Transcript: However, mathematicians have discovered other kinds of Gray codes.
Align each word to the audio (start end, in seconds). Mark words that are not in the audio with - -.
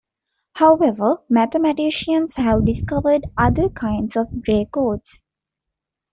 However, 0.55 1.17
mathematicians 1.29 2.35
have 2.37 2.65
discovered 2.65 3.25
other 3.37 3.69
kinds 3.69 4.15
of 4.17 4.41
Gray 4.43 4.65
codes. 4.65 5.21